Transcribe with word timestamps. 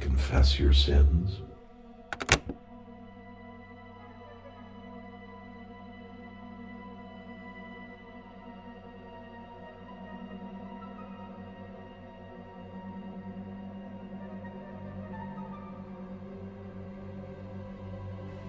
confess 0.00 0.58
your 0.58 0.72
sins? 0.72 1.44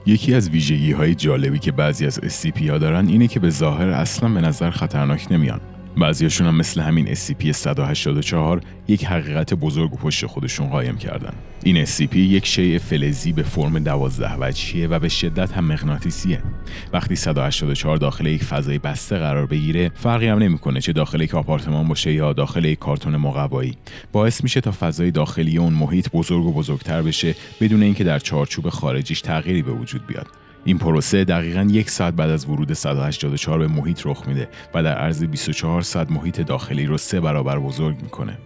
یکی 0.07 0.33
از 0.33 0.49
ویژگی 0.49 0.91
های 0.91 1.15
جالبی 1.15 1.59
که 1.59 1.71
بعضی 1.71 2.05
از 2.05 2.19
SCP 2.19 2.69
ها 2.69 2.77
دارن 2.77 3.07
اینه 3.07 3.27
که 3.27 3.39
به 3.39 3.49
ظاهر 3.49 3.89
اصلا 3.89 4.29
به 4.29 4.41
نظر 4.41 4.69
خطرناک 4.69 5.27
نمیان 5.31 5.74
بعضیاشون 5.97 6.47
هم 6.47 6.55
مثل 6.55 6.81
همین 6.81 7.15
SCP 7.15 7.51
184 7.51 8.61
یک 8.87 9.05
حقیقت 9.05 9.53
بزرگ 9.53 9.93
و 9.93 9.97
پشت 9.97 10.25
خودشون 10.25 10.67
قایم 10.69 10.97
کردن. 10.97 11.33
این 11.63 11.85
SCP 11.85 12.15
یک 12.15 12.45
شیء 12.45 12.79
فلزی 12.79 13.33
به 13.33 13.43
فرم 13.43 13.79
دوازده 13.79 14.35
وجهیه 14.39 14.87
و 14.87 14.99
به 14.99 15.09
شدت 15.09 15.51
هم 15.51 15.65
مغناطیسیه. 15.65 16.41
وقتی 16.93 17.15
184 17.15 17.97
داخل 17.97 18.25
یک 18.25 18.43
فضای 18.43 18.79
بسته 18.79 19.17
قرار 19.17 19.45
بگیره، 19.45 19.91
فرقی 19.95 20.27
هم 20.27 20.37
نمی‌کنه 20.37 20.81
چه 20.81 20.93
داخل 20.93 21.21
یک 21.21 21.35
آپارتمان 21.35 21.87
باشه 21.87 22.13
یا 22.13 22.33
داخل 22.33 22.65
یک 22.65 22.79
کارتون 22.79 23.15
مقوایی. 23.15 23.77
باعث 24.11 24.43
میشه 24.43 24.61
تا 24.61 24.71
فضای 24.71 25.11
داخلی 25.11 25.57
اون 25.57 25.73
محیط 25.73 26.09
بزرگ 26.09 26.45
و 26.45 26.53
بزرگتر 26.53 27.01
بشه 27.01 27.35
بدون 27.61 27.83
اینکه 27.83 28.03
در 28.03 28.19
چارچوب 28.19 28.69
خارجیش 28.69 29.21
تغییری 29.21 29.61
به 29.61 29.71
وجود 29.71 30.07
بیاد. 30.07 30.27
این 30.65 30.77
پروسه 30.77 31.23
دقیقا 31.23 31.67
یک 31.71 31.89
ساعت 31.89 32.13
بعد 32.13 32.29
از 32.29 32.49
ورود 32.49 32.73
184 32.73 33.59
به 33.59 33.67
محیط 33.67 34.01
رخ 34.05 34.27
میده 34.27 34.49
و 34.73 34.83
در 34.83 34.97
عرض 34.97 35.23
24 35.23 35.81
ساعت 35.81 36.11
محیط 36.11 36.41
داخلی 36.41 36.85
رو 36.85 36.97
سه 36.97 37.19
برابر 37.19 37.59
بزرگ 37.59 38.01
می‌کنه. 38.01 38.37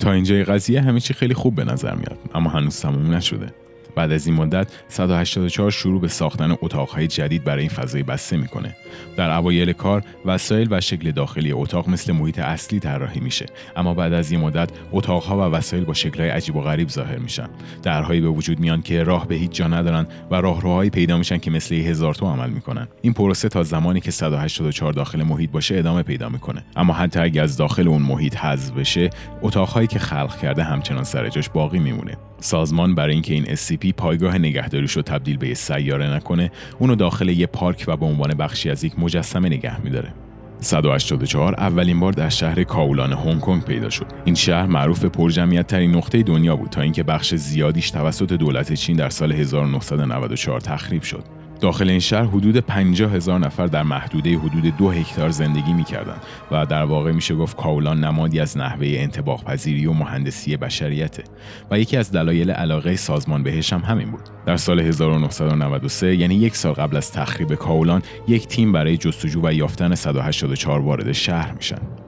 تا 0.00 0.12
اینجای 0.12 0.44
قضیه 0.44 0.80
همه 0.80 1.00
چی 1.00 1.14
خیلی 1.14 1.34
خوب 1.34 1.54
به 1.54 1.64
نظر 1.64 1.94
میاد 1.94 2.18
اما 2.34 2.50
هنوز 2.50 2.80
تموم 2.80 3.14
نشده. 3.14 3.63
بعد 3.96 4.12
از 4.12 4.26
این 4.26 4.36
مدت 4.36 4.72
184 4.88 5.70
شروع 5.70 6.00
به 6.00 6.08
ساختن 6.08 6.56
اتاقهای 6.62 7.06
جدید 7.06 7.44
برای 7.44 7.60
این 7.60 7.70
فضای 7.70 8.02
بسته 8.02 8.36
می‌کنه. 8.36 8.76
در 9.16 9.30
اوایل 9.30 9.72
کار 9.72 10.02
وسایل 10.24 10.68
و 10.70 10.80
شکل 10.80 11.10
داخلی 11.10 11.52
اتاق 11.52 11.88
مثل 11.88 12.12
محیط 12.12 12.38
اصلی 12.38 12.80
طراحی 12.80 13.20
میشه 13.20 13.46
اما 13.76 13.94
بعد 13.94 14.12
از 14.12 14.32
این 14.32 14.40
مدت 14.40 14.70
اتاقها 14.92 15.36
و 15.36 15.54
وسایل 15.54 15.84
با 15.84 15.94
شکلهای 15.94 16.28
عجیب 16.28 16.56
و 16.56 16.60
غریب 16.60 16.88
ظاهر 16.88 17.18
میشن. 17.18 17.48
درهایی 17.82 18.20
به 18.20 18.28
وجود 18.28 18.60
میان 18.60 18.82
که 18.82 19.02
راه 19.02 19.28
به 19.28 19.34
هیچ 19.34 19.50
جا 19.50 19.66
ندارن 19.66 20.06
و 20.30 20.34
راهروهایی 20.34 20.90
پیدا 20.90 21.18
میشن 21.18 21.38
که 21.38 21.50
مثل 21.50 21.74
هزار 21.74 22.14
تو 22.14 22.26
عمل 22.26 22.50
می‌کنن. 22.50 22.88
این 23.02 23.12
پروسه 23.12 23.48
تا 23.48 23.62
زمانی 23.62 24.00
که 24.00 24.10
184 24.10 24.92
داخل 24.92 25.22
محیط 25.22 25.50
باشه 25.50 25.78
ادامه 25.78 26.02
پیدا 26.02 26.28
می‌کنه. 26.28 26.64
اما 26.76 26.92
حتی 26.92 27.20
اگه 27.20 27.42
از 27.42 27.56
داخل 27.56 27.88
اون 27.88 28.02
محیط 28.02 28.36
حذف 28.36 28.70
بشه، 28.70 29.10
اتاقهایی 29.42 29.86
که 29.86 29.98
خلق 29.98 30.38
کرده 30.38 30.64
همچنان 30.64 31.04
سر 31.04 31.28
جاش 31.28 31.48
باقی 31.48 31.78
میمونه. 31.78 32.16
سازمان 32.40 32.94
برای 32.94 33.12
اینکه 33.12 33.34
این 33.34 33.44
SCP 33.44 33.83
پایگاه 33.92 34.38
نگهداریش 34.38 34.92
رو 34.92 35.02
تبدیل 35.02 35.36
به 35.36 35.48
یه 35.48 35.54
سیاره 35.54 36.14
نکنه 36.14 36.50
اونو 36.78 36.94
داخل 36.94 37.28
یه 37.28 37.46
پارک 37.46 37.84
و 37.88 37.96
به 37.96 38.06
عنوان 38.06 38.34
بخشی 38.34 38.70
از 38.70 38.84
یک 38.84 38.98
مجسمه 38.98 39.48
نگه 39.48 39.80
میداره 39.80 40.14
184 40.60 41.54
اولین 41.54 42.00
بار 42.00 42.12
در 42.12 42.28
شهر 42.28 42.62
کاولان 42.62 43.12
هنگ 43.12 43.40
کنگ 43.40 43.64
پیدا 43.64 43.90
شد. 43.90 44.06
این 44.24 44.34
شهر 44.34 44.66
معروف 44.66 45.00
به 45.00 45.08
پرجمعیت 45.08 45.66
ترین 45.66 45.96
نقطه 45.96 46.22
دنیا 46.22 46.56
بود 46.56 46.70
تا 46.70 46.80
اینکه 46.80 47.02
بخش 47.02 47.34
زیادیش 47.34 47.90
توسط 47.90 48.32
دولت 48.32 48.72
چین 48.72 48.96
در 48.96 49.08
سال 49.08 49.32
1994 49.32 50.60
تخریب 50.60 51.02
شد. 51.02 51.24
داخل 51.60 51.90
این 51.90 51.98
شهر 51.98 52.24
حدود 52.24 52.58
50 52.58 53.12
هزار 53.12 53.38
نفر 53.38 53.66
در 53.66 53.82
محدوده 53.82 54.38
حدود 54.38 54.76
دو 54.76 54.90
هکتار 54.90 55.30
زندگی 55.30 55.72
می‌کردند 55.72 56.22
و 56.50 56.66
در 56.66 56.84
واقع 56.84 57.12
میشه 57.12 57.34
گفت 57.34 57.56
کاولان 57.56 58.04
نمادی 58.04 58.40
از 58.40 58.58
نحوه 58.58 58.86
انتباق 58.86 59.44
پذیری 59.44 59.86
و 59.86 59.92
مهندسی 59.92 60.56
بشریته. 60.56 61.24
و 61.70 61.78
یکی 61.78 61.96
از 61.96 62.12
دلایل 62.12 62.50
علاقه 62.50 62.96
سازمان 62.96 63.42
بهش 63.42 63.72
هم 63.72 63.80
همین 63.80 64.10
بود. 64.10 64.20
در 64.46 64.56
سال 64.56 64.80
1993 64.80 66.16
یعنی 66.16 66.34
یک 66.34 66.56
سال 66.56 66.72
قبل 66.72 66.96
از 66.96 67.12
تخریب 67.12 67.54
کاولان 67.54 68.02
یک 68.28 68.46
تیم 68.46 68.72
برای 68.72 68.96
جستجو 68.96 69.40
و 69.48 69.52
یافتن 69.52 69.94
184 69.94 70.80
وارد 70.80 71.12
شهر 71.12 71.52
میشن. 71.52 72.03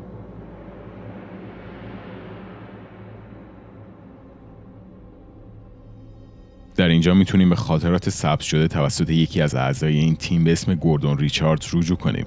در 6.76 6.88
اینجا 6.88 7.14
می‌تونیم 7.14 7.50
به 7.50 7.56
خاطرات 7.56 8.10
ثبت 8.10 8.40
شده 8.40 8.68
توسط 8.68 9.10
یکی 9.10 9.42
از 9.42 9.54
اعضای 9.54 9.96
این 9.96 10.16
تیم 10.16 10.44
به 10.44 10.52
اسم 10.52 10.74
گوردون 10.74 11.18
ریچارد 11.18 11.64
رجوع 11.72 11.96
کنیم. 11.96 12.26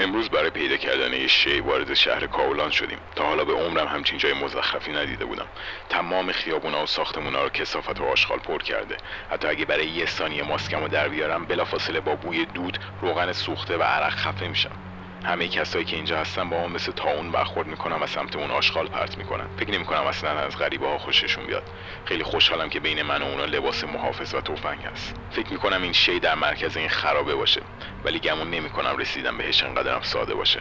امروز 0.00 0.28
برای 0.28 0.50
پیدا 0.50 0.76
کردن 0.76 1.12
یه 1.12 1.26
شی 1.26 1.60
وارد 1.60 1.94
شهر 1.94 2.26
کاولان 2.26 2.70
شدیم. 2.70 2.98
تا 3.16 3.24
حالا 3.24 3.44
به 3.44 3.52
عمرم 3.52 3.86
همچین 3.86 4.18
جای 4.18 4.32
مزخرفی 4.32 4.92
ندیده 4.92 5.24
بودم. 5.24 5.46
تمام 5.88 6.32
خیابونا 6.32 6.82
و 6.82 6.86
ساختمونا 6.86 7.42
رو 7.42 7.48
کسافت 7.48 8.00
و 8.00 8.04
آشغال 8.04 8.38
پر 8.38 8.58
کرده. 8.58 8.96
حتی 9.30 9.48
اگه 9.48 9.64
برای 9.64 9.88
یه 9.88 10.06
ثانیه 10.06 10.42
ماسکم 10.42 10.80
رو 10.80 10.88
در 10.88 11.08
بیارم 11.08 11.44
بلافاصله 11.44 12.00
با 12.00 12.16
بوی 12.16 12.46
دود 12.54 12.78
روغن 13.02 13.32
سوخته 13.32 13.76
و 13.76 13.82
عرق 13.82 14.12
خفه 14.12 14.48
میشم. 14.48 14.87
همه 15.24 15.48
کسایی 15.48 15.84
که 15.84 15.96
اینجا 15.96 16.18
هستن 16.18 16.50
با 16.50 16.60
ما 16.60 16.68
مثل 16.68 16.92
تاون 16.92 17.30
برخورد 17.32 17.66
می‌کنم 17.66 18.02
و 18.02 18.06
سمت 18.06 18.36
اون 18.36 18.50
آشغال 18.50 18.86
پرت 18.86 19.18
می‌کنن. 19.18 19.46
فکر 19.56 19.70
نمی‌کنم 19.70 20.06
اصلا 20.06 20.30
از 20.30 20.58
غریبه 20.58 20.86
ها 20.86 20.98
خوششون 20.98 21.46
بیاد. 21.46 21.62
خیلی 22.04 22.22
خوشحالم 22.24 22.68
که 22.68 22.80
بین 22.80 23.02
من 23.02 23.22
و 23.22 23.24
اونا 23.24 23.44
لباس 23.44 23.84
محافظ 23.84 24.34
و 24.34 24.40
تفنگ 24.40 24.80
هست. 24.84 25.14
فکر 25.30 25.52
می‌کنم 25.52 25.82
این 25.82 25.92
شی 25.92 26.20
در 26.20 26.34
مرکز 26.34 26.76
این 26.76 26.88
خرابه 26.88 27.34
باشه. 27.34 27.60
ولی 28.04 28.18
گمون 28.18 28.50
نمی‌کنم 28.50 28.96
رسیدم 28.96 29.38
بهش 29.38 29.62
انقدرم 29.62 30.02
ساده 30.02 30.34
باشه. 30.34 30.60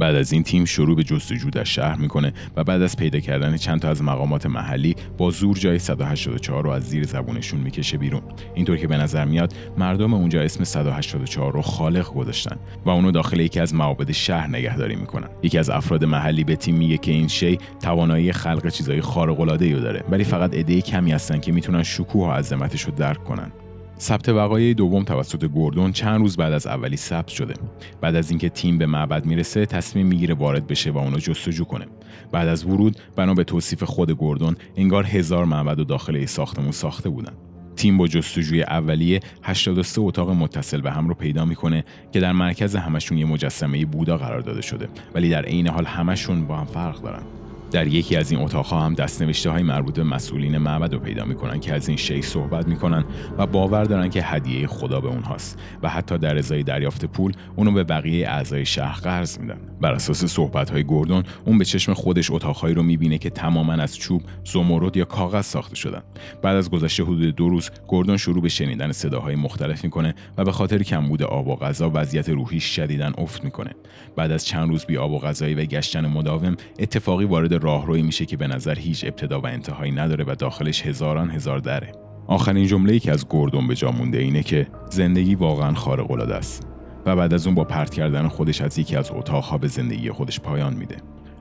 بعد 0.00 0.14
از 0.14 0.32
این 0.32 0.42
تیم 0.42 0.64
شروع 0.64 0.96
به 0.96 1.04
جستجو 1.04 1.50
در 1.50 1.64
شهر 1.64 1.96
می‌کنه 1.96 2.32
و 2.56 2.64
بعد 2.64 2.82
از 2.82 2.96
پیدا 2.96 3.20
کردن 3.20 3.56
چند 3.56 3.80
تا 3.80 3.88
از 3.88 4.02
مقامات 4.02 4.46
محلی 4.46 4.96
با 5.18 5.30
زور 5.30 5.58
جای 5.58 5.78
184 5.78 6.64
رو 6.64 6.70
از 6.70 6.82
زیر 6.82 7.04
زبونشون 7.04 7.60
می‌کشه 7.60 7.98
بیرون. 7.98 8.22
اینطور 8.54 8.76
که 8.76 8.86
به 8.86 8.96
نظر 8.96 9.24
میاد 9.24 9.54
مردم 9.78 10.14
اونجا 10.14 10.42
اسم 10.42 10.64
184 10.64 11.52
رو 11.52 11.62
خالق 11.62 12.14
گذاشتن 12.14 12.56
و 12.84 12.90
اونو 12.90 13.10
داخل 13.10 13.40
یکی 13.40 13.60
از 13.60 13.74
معابد 13.74 14.12
شهر 14.12 14.48
نگهداری 14.48 14.96
می‌کنن. 14.96 15.28
یکی 15.42 15.58
از 15.58 15.70
افراد 15.70 16.04
محلی 16.04 16.44
به 16.44 16.56
تیم 16.56 16.74
میگه 16.74 16.98
که 16.98 17.12
این 17.12 17.28
شی 17.28 17.58
توانایی 17.82 18.32
خلق 18.32 18.68
چیزای 18.68 19.00
خارق 19.00 19.40
العاده 19.40 19.80
داره 19.80 20.04
ولی 20.10 20.24
فقط 20.24 20.54
عده 20.54 20.80
کمی 20.80 21.12
هستن 21.12 21.40
که 21.40 21.52
می‌تونن 21.52 21.82
شکوه 21.82 22.28
و 22.28 22.32
عظمتش 22.32 22.82
رو 22.82 22.92
درک 22.92 23.24
کنن. 23.24 23.52
ثبت 24.00 24.28
وقایع 24.28 24.74
دوم 24.74 25.04
توسط 25.04 25.44
گوردون 25.44 25.92
چند 25.92 26.20
روز 26.20 26.36
بعد 26.36 26.52
از 26.52 26.66
اولی 26.66 26.96
ثبت 26.96 27.28
شده. 27.28 27.54
بعد 28.00 28.14
از 28.16 28.30
اینکه 28.30 28.48
تیم 28.48 28.78
به 28.78 28.86
معبد 28.86 29.26
می‌رسه 29.26 29.66
تصمیم 29.66 30.06
می‌گیره 30.06 30.34
وارد 30.34 30.66
بشه 30.66 30.90
و 30.90 30.98
اونو 30.98 31.18
جستجو 31.18 31.64
کنه. 31.64 31.86
بعد 32.32 32.48
از 32.48 32.64
ورود 32.64 32.96
بنا 33.16 33.34
به 33.34 33.44
توصیف 33.44 33.82
خود 33.82 34.10
گوردون 34.10 34.56
انگار 34.76 35.04
هزار 35.04 35.44
معبد 35.44 35.80
و 35.80 35.84
داخل 35.84 36.24
ساختمون 36.26 36.72
ساخته 36.72 37.08
بودن. 37.08 37.32
تیم 37.76 37.96
با 37.96 38.06
جستجوی 38.06 38.62
اولیه 38.62 39.20
83 39.42 40.00
اتاق 40.00 40.30
متصل 40.30 40.80
به 40.80 40.92
هم 40.92 41.08
رو 41.08 41.14
پیدا 41.14 41.44
می‌کنه 41.44 41.84
که 42.12 42.20
در 42.20 42.32
مرکز 42.32 42.76
همشون 42.76 43.18
یه 43.18 43.24
مجسمه 43.24 43.84
بودا 43.84 44.16
قرار 44.16 44.40
داده 44.40 44.62
شده. 44.62 44.88
ولی 45.14 45.28
در 45.28 45.44
عین 45.44 45.68
حال 45.68 45.84
همشون 45.84 46.46
با 46.46 46.56
هم 46.56 46.66
فرق 46.66 47.02
دارن. 47.02 47.22
در 47.70 47.86
یکی 47.86 48.16
از 48.16 48.30
این 48.30 48.40
اتاقها 48.40 48.80
هم 48.80 48.94
دستنوشته 48.94 49.50
های 49.50 49.62
مربوط 49.62 49.94
به 49.94 50.04
مسئولین 50.04 50.58
معبد 50.58 50.92
رو 50.92 50.98
پیدا 50.98 51.24
می‌کنن 51.24 51.60
که 51.60 51.74
از 51.74 51.88
این 51.88 51.96
شی 51.96 52.22
صحبت 52.22 52.68
می‌کنن 52.68 53.04
و 53.38 53.46
باور 53.46 53.84
دارن 53.84 54.08
که 54.08 54.22
هدیه 54.22 54.66
خدا 54.66 55.00
به 55.00 55.08
اونهاست 55.08 55.58
و 55.82 55.88
حتی 55.88 56.18
در 56.18 56.38
ازای 56.38 56.62
دریافت 56.62 57.04
پول 57.04 57.32
اونو 57.56 57.72
به 57.72 57.84
بقیه 57.84 58.28
اعضای 58.28 58.66
شهر 58.66 59.00
قرض 59.00 59.38
میدن. 59.38 59.58
بر 59.80 59.92
اساس 59.92 60.24
صحبت 60.24 60.70
های 60.70 60.82
گوردون 60.82 61.22
اون 61.44 61.58
به 61.58 61.64
چشم 61.64 61.94
خودش 61.94 62.30
اتاقهایی 62.30 62.74
رو 62.74 62.82
می‌بینه 62.82 63.18
که 63.18 63.30
تماما 63.30 63.72
از 63.72 63.96
چوب 63.96 64.22
زمرد 64.44 64.96
یا 64.96 65.04
کاغذ 65.04 65.46
ساخته 65.46 65.76
شدن. 65.76 66.02
بعد 66.42 66.56
از 66.56 66.70
گذشته 66.70 67.02
حدود 67.02 67.36
دو 67.36 67.48
روز 67.48 67.70
گوردون 67.86 68.16
شروع 68.16 68.42
به 68.42 68.48
شنیدن 68.48 68.92
صداهای 68.92 69.34
مختلف 69.34 69.84
می‌کنه 69.84 70.14
و 70.38 70.44
به 70.44 70.52
خاطر 70.52 70.82
کمبود 70.82 71.22
آب 71.22 71.48
و 71.48 71.56
غذا 71.56 71.90
وضعیت 71.94 72.28
روحیش 72.28 72.64
شدیدا 72.64 73.12
افت 73.18 73.44
می‌کنه. 73.44 73.70
بعد 74.16 74.30
از 74.30 74.46
چند 74.46 74.68
روز 74.68 74.84
بی 74.84 74.96
آب 74.96 75.12
و 75.12 75.18
غذایی 75.18 75.54
و 75.54 75.64
گشتن 75.64 76.06
مداوم 76.06 76.56
اتفاقی 76.78 77.24
وارد 77.24 77.59
راهروی 77.60 78.02
میشه 78.02 78.26
که 78.26 78.36
به 78.36 78.46
نظر 78.46 78.78
هیچ 78.78 79.04
ابتدا 79.04 79.40
و 79.40 79.46
انتهایی 79.46 79.92
نداره 79.92 80.24
و 80.28 80.34
داخلش 80.34 80.86
هزاران 80.86 81.30
هزار 81.30 81.58
دره 81.58 81.92
آخرین 82.26 82.66
جمله‌ای 82.66 83.00
که 83.00 83.12
از 83.12 83.28
گوردون 83.28 83.66
به 83.66 83.74
جا 83.74 83.90
مونده 83.90 84.18
اینه 84.18 84.42
که 84.42 84.66
زندگی 84.90 85.34
واقعا 85.34 85.74
خارق 85.74 86.10
العاده 86.10 86.34
است 86.34 86.66
و 87.06 87.16
بعد 87.16 87.34
از 87.34 87.46
اون 87.46 87.54
با 87.54 87.64
پرت 87.64 87.94
کردن 87.94 88.28
خودش 88.28 88.60
از 88.60 88.78
یکی 88.78 88.96
از 88.96 89.10
اتاقها 89.10 89.58
به 89.58 89.68
زندگی 89.68 90.10
خودش 90.10 90.40
پایان 90.40 90.74
میده 90.74 90.96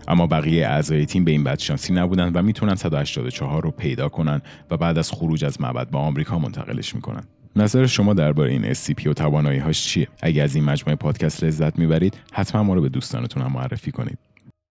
اما 0.08 0.28
بقیه 0.28 0.68
اعضای 0.68 1.06
تیم 1.06 1.24
به 1.24 1.32
این 1.32 1.44
بدشانسی 1.44 1.94
نبودن 1.94 2.32
و 2.34 2.42
می‌تونن 2.42 2.76
184 2.76 3.64
رو 3.64 3.72
پیدا 3.72 4.10
کنن 4.10 4.42
و 4.72 4.78
بعد 4.78 4.98
از 4.98 5.12
خروج 5.12 5.46
از 5.46 5.62
معبد 5.62 5.90
به 5.90 5.98
آمریکا 5.98 6.40
منتقلش 6.40 6.96
می‌کنن 6.96 7.24
نظر 7.56 7.86
شما 7.86 8.14
درباره 8.14 8.52
این 8.52 8.74
SCP 8.74 9.08
و 9.08 9.14
توانایی 9.14 9.60
هاش 9.60 9.84
چیه؟ 9.84 10.08
اگر 10.22 10.44
از 10.44 10.56
این 10.56 10.64
مجموعه 10.64 10.96
پادکست 10.96 11.44
لذت 11.44 11.80
می‌برید 11.80 12.18
حتما 12.34 12.64
ما 12.64 12.74
رو 12.74 12.82
به 12.82 12.90
دوستانتون 12.90 13.44
هم 13.44 13.52
معرفی 13.52 13.92
کنید. 13.92 14.18